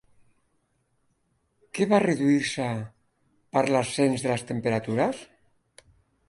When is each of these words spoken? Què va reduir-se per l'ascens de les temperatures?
Què 1.77 1.87
va 1.91 1.99
reduir-se 2.03 2.65
per 3.59 3.63
l'ascens 3.75 4.25
de 4.27 4.33
les 4.33 4.47
temperatures? 4.55 5.23